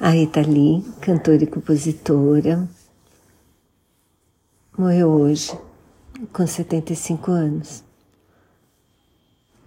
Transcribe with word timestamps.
A 0.00 0.10
Rita 0.10 0.40
Lee, 0.40 0.84
cantora 1.00 1.42
e 1.42 1.46
compositora, 1.48 2.68
morreu 4.78 5.08
hoje, 5.08 5.58
com 6.32 6.46
75 6.46 7.32
anos. 7.32 7.82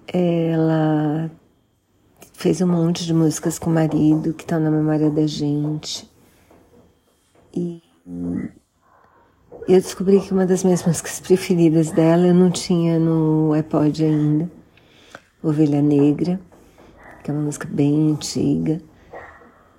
Ela 0.07 1.29
fez 2.31 2.61
um 2.61 2.67
monte 2.67 3.05
de 3.05 3.13
músicas 3.13 3.59
com 3.59 3.69
o 3.69 3.73
marido 3.73 4.33
que 4.33 4.43
estão 4.43 4.57
na 4.57 4.71
memória 4.71 5.09
da 5.09 5.27
gente. 5.27 6.09
E 7.53 7.83
eu 9.67 9.81
descobri 9.81 10.21
que 10.21 10.31
uma 10.31 10.45
das 10.45 10.63
minhas 10.63 10.85
músicas 10.85 11.19
preferidas 11.19 11.91
dela 11.91 12.27
eu 12.27 12.33
não 12.33 12.49
tinha 12.49 12.97
no 12.97 13.51
iPod 13.51 14.05
ainda, 14.05 14.49
Ovelha 15.43 15.81
Negra, 15.81 16.39
que 17.21 17.29
é 17.29 17.33
uma 17.33 17.43
música 17.43 17.67
bem 17.69 18.13
antiga. 18.13 18.81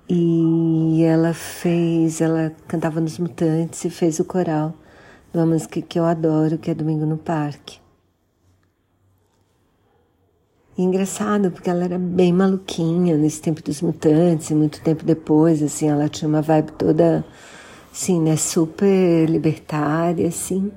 E 0.09 1.01
ela 1.03 1.33
fez, 1.33 2.19
ela 2.19 2.51
cantava 2.67 2.99
nos 2.99 3.17
Mutantes 3.17 3.85
e 3.85 3.89
fez 3.89 4.19
o 4.19 4.25
coral 4.25 4.73
de 5.31 5.39
uma 5.39 5.45
música 5.45 5.81
que 5.81 5.97
eu 5.97 6.05
adoro, 6.05 6.57
que 6.57 6.69
é 6.69 6.73
Domingo 6.75 7.05
no 7.05 7.17
Parque. 7.17 7.79
E 10.77 10.81
engraçado, 10.81 11.51
porque 11.51 11.69
ela 11.69 11.83
era 11.85 11.97
bem 11.99 12.33
maluquinha 12.33 13.15
nesse 13.15 13.41
tempo 13.41 13.61
dos 13.61 13.81
Mutantes, 13.81 14.49
e 14.49 14.55
muito 14.55 14.81
tempo 14.81 15.05
depois, 15.05 15.61
assim, 15.61 15.87
ela 15.87 16.09
tinha 16.09 16.27
uma 16.27 16.41
vibe 16.41 16.71
toda, 16.73 17.23
assim, 17.91 18.19
né, 18.19 18.35
super 18.35 19.29
libertária, 19.29 20.27
assim. 20.27 20.71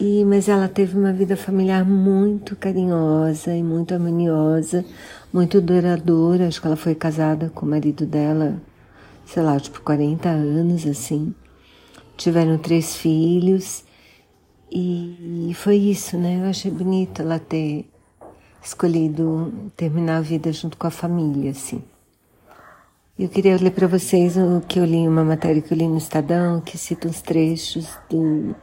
E, 0.00 0.24
mas 0.24 0.48
ela 0.48 0.68
teve 0.68 0.96
uma 0.96 1.12
vida 1.12 1.36
familiar 1.36 1.84
muito 1.84 2.54
carinhosa 2.54 3.52
e 3.52 3.64
muito 3.64 3.92
harmoniosa, 3.92 4.84
muito 5.32 5.60
duradoura. 5.60 6.46
Acho 6.46 6.60
que 6.60 6.66
ela 6.68 6.76
foi 6.76 6.94
casada 6.94 7.50
com 7.52 7.66
o 7.66 7.68
marido 7.68 8.06
dela, 8.06 8.62
sei 9.26 9.42
lá, 9.42 9.58
tipo 9.58 9.80
40 9.80 10.28
anos, 10.28 10.86
assim. 10.86 11.34
Tiveram 12.16 12.58
três 12.58 12.96
filhos 12.96 13.84
e 14.70 15.52
foi 15.56 15.76
isso, 15.76 16.16
né? 16.16 16.40
Eu 16.42 16.50
achei 16.50 16.70
bonito 16.70 17.22
ela 17.22 17.40
ter 17.40 17.84
escolhido 18.62 19.70
terminar 19.76 20.18
a 20.18 20.20
vida 20.20 20.52
junto 20.52 20.76
com 20.76 20.86
a 20.86 20.90
família, 20.90 21.50
assim. 21.50 21.82
Eu 23.18 23.28
queria 23.28 23.56
ler 23.56 23.72
para 23.72 23.88
vocês 23.88 24.36
o 24.36 24.60
que 24.60 24.78
eu 24.78 24.84
li, 24.84 25.08
uma 25.08 25.24
matéria 25.24 25.60
que 25.60 25.72
eu 25.72 25.78
li 25.78 25.88
no 25.88 25.98
Estadão, 25.98 26.60
que 26.60 26.78
cita 26.78 27.08
uns 27.08 27.20
trechos 27.20 27.88
do 28.08 28.54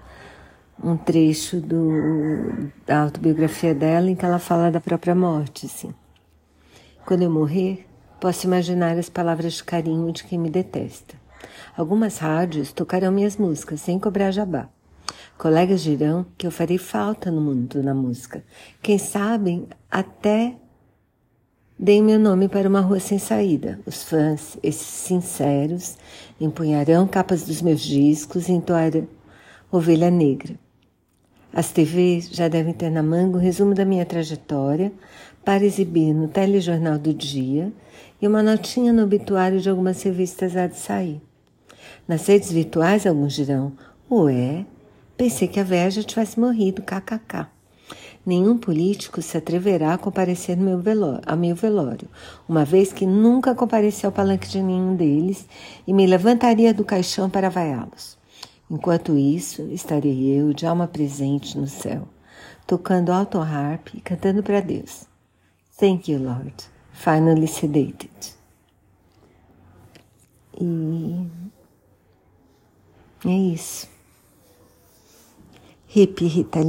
um 0.84 0.98
trecho 0.98 1.60
do, 1.60 2.72
da 2.86 3.04
autobiografia 3.04 3.74
dela 3.74 4.10
em 4.10 4.16
que 4.16 4.26
ela 4.26 4.40
fala 4.40 4.70
da 4.70 4.80
própria 4.80 5.16
morte, 5.16 5.66
assim. 5.66 5.94
Quando 7.06 7.24
eu 7.24 7.30
morrer, 7.30 7.86
posso 8.20 8.46
imaginar 8.46 8.98
as 8.98 9.10
palavras 9.10 9.54
de 9.54 9.64
carinho 9.64 10.12
de 10.12 10.24
quem 10.24 10.40
me 10.40 10.50
detesta. 10.50 11.16
Algumas 11.78 12.18
rádios 12.18 12.74
tocarão 12.74 13.12
minhas 13.12 13.38
músicas 13.38 13.82
sem 13.82 14.00
cobrar 14.00 14.32
jabá. 14.32 14.70
Colegas 15.38 15.82
dirão 15.82 16.26
que 16.38 16.48
eu 16.48 16.52
farei 16.52 16.78
falta 16.78 17.30
no 17.30 17.42
mundo 17.42 17.84
da 17.84 17.94
música. 17.94 18.44
Quem 18.82 18.98
sabe 18.98 19.68
até 19.92 20.56
Dei 21.78 22.02
meu 22.02 22.18
nome 22.18 22.48
para 22.48 22.70
uma 22.70 22.80
rua 22.80 23.02
sem 23.02 23.20
saída. 23.20 23.82
Os 23.86 24.02
fãs, 24.02 24.58
esses 24.64 24.88
sinceros, 24.88 25.98
empunharão 26.40 27.06
capas 27.06 27.44
dos 27.44 27.62
meus 27.62 27.82
discos 27.82 28.48
e 28.48 28.54
entoarão 28.54 29.06
Ovelha 29.70 30.10
Negra. 30.10 30.58
As 31.56 31.72
TVs 31.72 32.32
já 32.34 32.50
devem 32.50 32.74
ter 32.74 32.90
na 32.90 33.02
manga 33.02 33.38
o 33.38 33.40
resumo 33.40 33.74
da 33.74 33.86
minha 33.86 34.06
trajetória 34.06 34.92
para 35.46 35.64
exibir 35.64 36.14
no 36.14 36.28
telejornal 36.28 37.00
do 37.00 37.14
dia 37.14 37.72
e 38.22 38.28
uma 38.28 38.44
notinha 38.44 38.92
no 38.92 39.04
obituário 39.04 39.62
de 39.62 39.70
algumas 39.70 40.04
revistas 40.04 40.58
há 40.58 40.68
de 40.68 40.76
sair. 40.76 41.22
Nas 42.06 42.28
redes 42.28 42.52
virtuais, 42.52 43.08
alguns 43.08 43.32
dirão: 43.32 43.72
Ué, 44.12 44.66
pensei 45.16 45.48
que 45.48 45.58
a 45.58 45.64
véia 45.64 45.90
já 45.92 46.04
tivesse 46.04 46.38
morrido, 46.38 46.82
kkk. 46.82 47.48
Nenhum 48.26 48.58
político 48.58 49.22
se 49.22 49.38
atreverá 49.38 49.94
a 49.94 49.98
comparecer 49.98 50.58
meu 50.58 50.80
velório, 50.80 51.38
meu 51.38 51.56
velório, 51.56 52.10
uma 52.50 52.66
vez 52.66 52.92
que 52.92 53.06
nunca 53.06 53.56
compareci 53.56 54.06
ao 54.06 54.12
palanque 54.12 54.50
de 54.50 54.62
nenhum 54.62 54.94
deles 54.94 55.48
e 55.88 55.94
me 55.94 56.06
levantaria 56.06 56.74
do 56.74 56.84
caixão 56.84 57.30
para 57.30 57.50
vaiá-los. 57.50 58.18
Enquanto 58.70 59.18
isso, 59.18 59.62
estarei 59.72 60.26
eu 60.28 60.54
de 60.54 60.66
alma 60.66 60.88
presente 60.88 61.58
no 61.58 61.68
céu, 61.68 62.08
tocando 62.66 63.12
alto 63.12 63.38
harp 63.38 63.90
e 63.94 64.02
cantando 64.02 64.42
para 64.42 64.60
Deus. 64.60 65.06
Thank 65.78 66.12
you, 66.12 66.24
Lord. 66.24 66.56
Finally 66.92 67.48
sedated. 67.48 68.36
E 70.60 71.28
é 73.26 73.38
isso. 73.38 73.90
Hip 75.94 76.26
Rita. 76.26 76.62